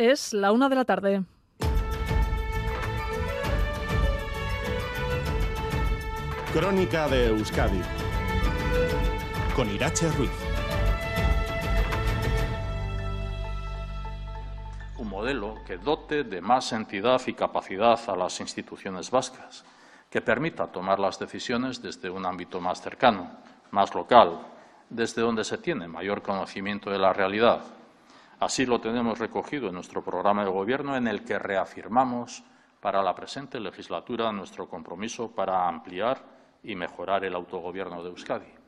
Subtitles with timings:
[0.00, 1.24] Es la una de la tarde.
[6.54, 7.82] Crónica de Euskadi
[9.54, 10.30] con Irache Ruiz.
[14.96, 19.66] Un modelo que dote de más entidad y capacidad a las instituciones vascas,
[20.08, 23.32] que permita tomar las decisiones desde un ámbito más cercano,
[23.70, 24.46] más local,
[24.88, 27.60] desde donde se tiene mayor conocimiento de la realidad.
[28.40, 32.42] Así lo tenemos recogido en nuestro programa de Gobierno, en el que reafirmamos
[32.80, 36.24] para la presente legislatura nuestro compromiso para ampliar
[36.62, 38.59] y mejorar el autogobierno de Euskadi.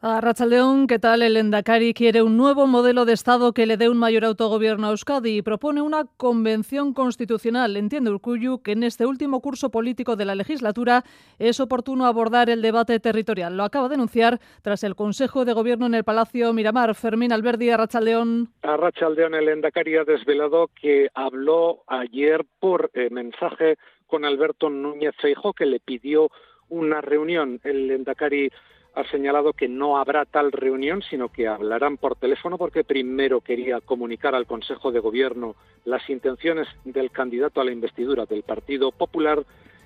[0.00, 1.22] A Rachaldeón, ¿qué tal?
[1.22, 4.90] El Endacari quiere un nuevo modelo de Estado que le dé un mayor autogobierno a
[4.90, 7.76] Euskadi y propone una convención constitucional.
[7.76, 11.02] Entiende Urcuyu que en este último curso político de la legislatura
[11.40, 13.56] es oportuno abordar el debate territorial.
[13.56, 16.94] Lo acaba de anunciar tras el Consejo de Gobierno en el Palacio Miramar.
[16.94, 18.50] Fermín Alberdi, a Rachaldeón.
[18.62, 25.16] A Rachaldeón, el Endacari ha desvelado que habló ayer por eh, mensaje con Alberto Núñez
[25.20, 26.30] Feijóo, que le pidió
[26.68, 27.58] una reunión.
[27.64, 28.52] El Endacari
[28.98, 33.80] ha señalado que no habrá tal reunión, sino que hablarán por teléfono porque primero quería
[33.80, 39.44] comunicar al Consejo de Gobierno las intenciones del candidato a la investidura del Partido Popular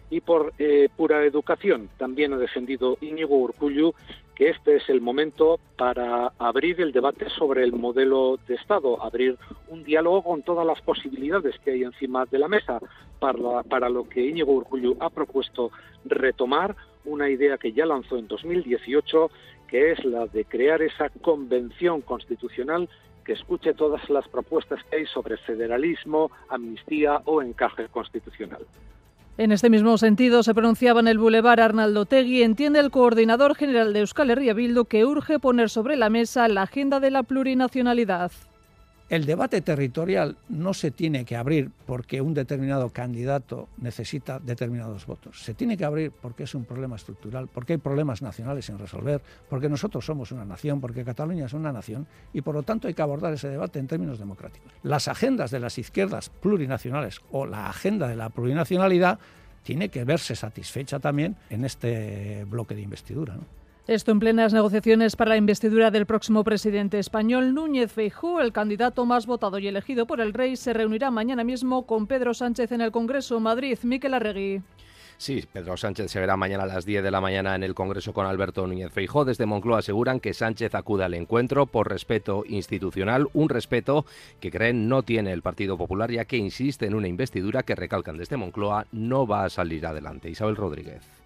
[0.08, 1.90] y por eh, pura educación.
[1.98, 3.94] También ha defendido Íñigo Urcullu
[4.34, 9.36] que este es el momento para abrir el debate sobre el modelo de Estado, abrir
[9.68, 12.78] un diálogo con todas las posibilidades que hay encima de la mesa,
[13.18, 15.70] para, para lo que Íñigo Urcullu ha propuesto
[16.06, 19.30] retomar una idea que ya lanzó en 2018,
[19.68, 22.88] que es la de crear esa convención constitucional
[23.24, 28.66] que escuche todas las propuestas que hay sobre federalismo, amnistía o encaje constitucional.
[29.38, 32.42] En este mismo sentido, se pronunciaba en el Boulevard Arnaldo Tegui.
[32.42, 36.62] Entiende el coordinador general de Euskal Herria Bildu que urge poner sobre la mesa la
[36.62, 38.30] agenda de la plurinacionalidad.
[39.12, 45.42] El debate territorial no se tiene que abrir porque un determinado candidato necesita determinados votos.
[45.42, 49.20] Se tiene que abrir porque es un problema estructural, porque hay problemas nacionales sin resolver,
[49.50, 52.94] porque nosotros somos una nación, porque Cataluña es una nación y por lo tanto hay
[52.94, 54.72] que abordar ese debate en términos democráticos.
[54.82, 59.18] Las agendas de las izquierdas plurinacionales o la agenda de la plurinacionalidad
[59.62, 63.36] tiene que verse satisfecha también en este bloque de investidura.
[63.88, 69.04] Esto en plenas negociaciones para la investidura del próximo presidente español, Núñez Feijóo, el candidato
[69.06, 72.80] más votado y elegido por el rey, se reunirá mañana mismo con Pedro Sánchez en
[72.80, 73.76] el Congreso Madrid.
[73.82, 74.62] Miquel Arregui.
[75.16, 78.12] Sí, Pedro Sánchez se verá mañana a las 10 de la mañana en el Congreso
[78.12, 79.24] con Alberto Núñez Feijóo.
[79.24, 84.06] Desde Moncloa aseguran que Sánchez acude al encuentro por respeto institucional, un respeto
[84.38, 88.16] que creen no tiene el Partido Popular, ya que insiste en una investidura que recalcan
[88.16, 90.30] desde Moncloa no va a salir adelante.
[90.30, 91.21] Isabel Rodríguez.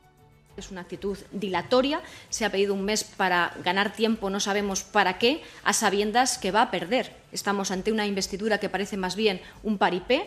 [0.56, 2.00] Es una actitud dilatoria.
[2.30, 6.50] Se ha pedido un mes para ganar tiempo, no sabemos para qué, a sabiendas que
[6.50, 7.12] va a perder.
[7.30, 10.26] Estamos ante una investidura que parece más bien un paripé.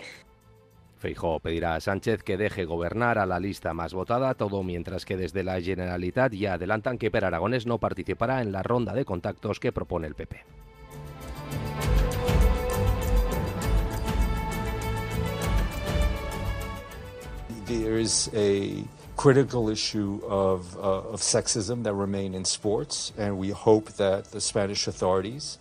[1.00, 5.16] Feijóo pedirá a Sánchez que deje gobernar a la lista más votada, todo mientras que
[5.16, 9.60] desde la Generalitat ya adelantan que Per Aragonés no participará en la ronda de contactos
[9.60, 10.44] que propone el PP.
[17.66, 18.84] There is a
[19.20, 24.40] critical issue of, uh, of sexism that remain in sports, and we hope that the
[24.40, 25.60] Spanish authorities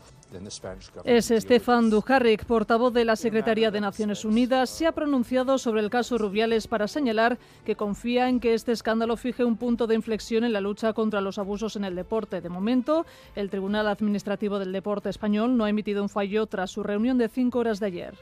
[1.04, 5.88] Es Estefan Dujarric, portavoz de la Secretaría de Naciones Unidas, se ha pronunciado sobre el
[5.88, 10.44] caso Rubiales para señalar que confía en que este escándalo fije un punto de inflexión
[10.44, 12.42] en la lucha contra los abusos en el deporte.
[12.42, 16.82] De momento, el Tribunal Administrativo del Deporte Español no ha emitido un fallo tras su
[16.82, 18.14] reunión de cinco horas de ayer.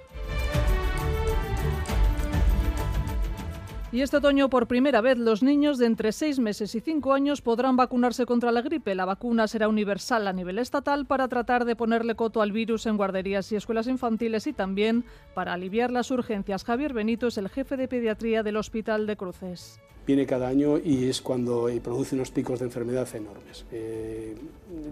[3.97, 7.41] Y este otoño, por primera vez, los niños de entre seis meses y cinco años
[7.41, 8.95] podrán vacunarse contra la gripe.
[8.95, 12.99] La vacuna será universal a nivel estatal para tratar de ponerle coto al virus en
[12.99, 16.63] guarderías y escuelas infantiles y también para aliviar las urgencias.
[16.63, 19.81] Javier Benito es el jefe de pediatría del Hospital de Cruces.
[20.07, 23.65] Viene cada año y es cuando produce unos picos de enfermedad enormes.
[23.73, 24.37] Eh,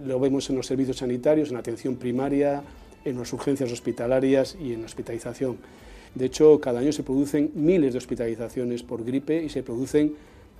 [0.03, 2.63] lo vemos en los servicios sanitarios, en la atención primaria,
[3.05, 5.57] en las urgencias hospitalarias y en la hospitalización.
[6.15, 10.15] De hecho, cada año se producen miles de hospitalizaciones por gripe y se producen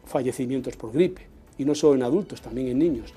[0.06, 1.24] fallecimientos por gripe,
[1.58, 3.14] y no solo en adultos, también en niños.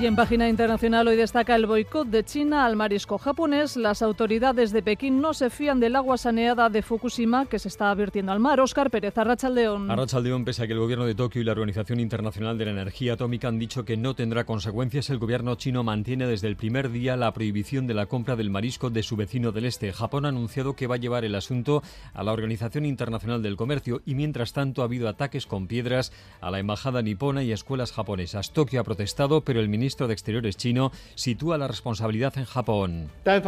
[0.00, 3.76] Y en página internacional hoy destaca el boicot de China al marisco japonés.
[3.76, 7.92] Las autoridades de Pekín no se fían del agua saneada de Fukushima que se está
[7.94, 8.60] vertiendo al mar.
[8.60, 9.90] Oscar Pérez, Arrachaldeón.
[9.90, 13.12] Arrachaldeón, pese a que el gobierno de Tokio y la Organización Internacional de la Energía
[13.12, 17.18] Atómica han dicho que no tendrá consecuencias, el gobierno chino mantiene desde el primer día
[17.18, 19.92] la prohibición de la compra del marisco de su vecino del este.
[19.92, 21.82] Japón ha anunciado que va a llevar el asunto
[22.14, 26.10] a la Organización Internacional del Comercio y mientras tanto ha habido ataques con piedras
[26.40, 28.54] a la embajada nipona y escuelas japonesas.
[28.54, 33.10] Tokio ha protestado, pero el ministro ministro de Exteriores chino sitúa la responsabilidad en Japón.
[33.24, 33.40] El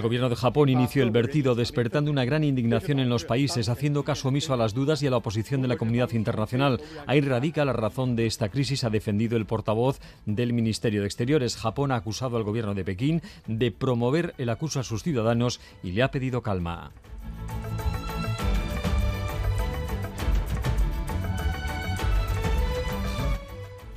[0.00, 4.28] gobierno de Japón inició el vertido despertando una gran indignación en los países, haciendo caso
[4.28, 6.80] omiso a las dudas y a la oposición de la comunidad internacional.
[7.08, 11.56] Ahí radica la razón de esta crisis, ha defendido el portavoz del Ministerio de Exteriores.
[11.56, 15.90] Japón ha acusado al gobierno de Pekín de promover el acuso a sus ciudadanos y
[15.90, 16.92] le ha pedido calma.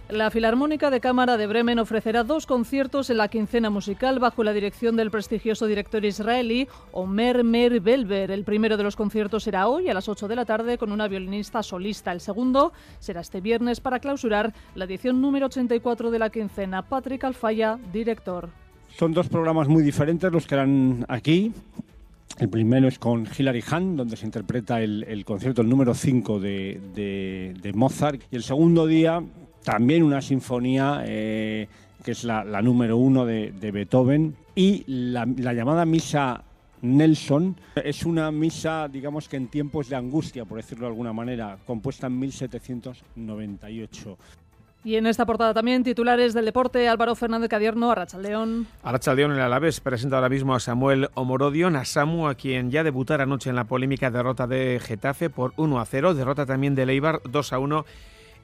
[0.09, 4.53] La Filarmónica de Cámara de Bremen ofrecerá dos conciertos en la quincena musical bajo la
[4.53, 8.31] dirección del prestigioso director israelí Omer Mer Belber.
[8.31, 11.07] El primero de los conciertos será hoy a las 8 de la tarde con una
[11.07, 12.11] violinista solista.
[12.11, 16.81] El segundo será este viernes para clausurar la edición número 84 de la quincena.
[16.81, 18.49] Patrick Alfaya, director.
[18.97, 21.53] Son dos programas muy diferentes los que harán aquí.
[22.39, 27.53] El primero es con Hilary Hahn, donde se interpreta el, concierto, el número 5 de,
[27.61, 28.23] de Mozart.
[28.31, 29.21] Y el segundo día
[29.63, 31.67] también una sinfonía eh,
[32.03, 36.43] que es la, número uno de, Beethoven y la, llamada misa
[36.81, 41.57] Nelson es una misa, digamos que en tiempos de angustia, por decirlo de alguna manera,
[41.65, 44.17] compuesta en 1798.
[44.81, 48.65] Y en esta portada también titulares del deporte, Álvaro Fernández Cadierno, Arrachaldeón.
[48.81, 53.23] Arrachaldeón, el Alavés presenta ahora mismo a Samuel Omorodion, a Samu, a quien ya debutara
[53.23, 57.19] anoche en la polémica derrota de Getafe por 1 a 0, derrota también de Leibar
[57.29, 57.85] 2 a 1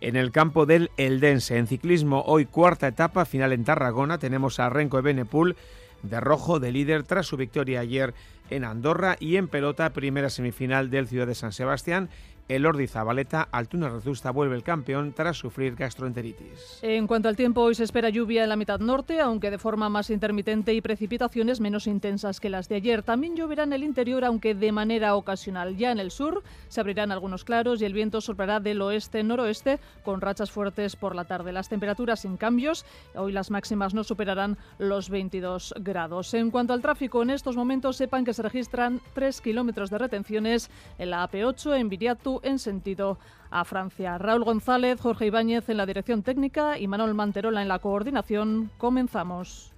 [0.05, 1.57] en el campo del Eldense.
[1.57, 5.55] En ciclismo, hoy cuarta etapa, final en Tarragona, tenemos a Renko Ebenepul
[6.03, 8.13] de rojo de líder tras su victoria ayer
[8.51, 12.09] en Andorra y en pelota primera semifinal del Ciudad de San Sebastián
[12.47, 16.79] el Ordi Zabaleta, Altuna Rezusta vuelve el campeón tras sufrir gastroenteritis.
[16.83, 19.89] En cuanto al tiempo, hoy se espera lluvia en la mitad norte, aunque de forma
[19.89, 23.01] más intermitente y precipitaciones menos intensas que las de ayer.
[23.01, 25.75] También lloverá en el interior, aunque de manera ocasional.
[25.75, 30.21] Ya en el sur se abrirán algunos claros y el viento soplará del oeste-noroeste con
[30.21, 31.51] rachas fuertes por la tarde.
[31.51, 36.33] Las temperaturas sin cambios, hoy las máximas no superarán los 22 grados.
[36.35, 40.69] En cuanto al tráfico, en estos momentos sepan que se registran 3 kilómetros de retenciones
[40.99, 43.19] en la AP8 en Viriatu en sentido
[43.51, 44.17] a Francia.
[44.17, 48.71] Raúl González, Jorge Ibáñez en la dirección técnica y Manuel Manterola en la coordinación.
[48.77, 49.74] Comenzamos.